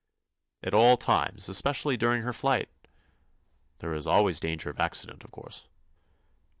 "At 0.63 0.73
all 0.73 0.97
times; 0.97 1.47
especially 1.47 1.95
during 1.95 2.23
her 2.23 2.33
flight." 2.33 2.69
"There 3.77 3.93
is 3.93 4.07
always 4.07 4.39
danger 4.39 4.71
of 4.71 4.79
accident, 4.79 5.23
of 5.23 5.29
course." 5.29 5.65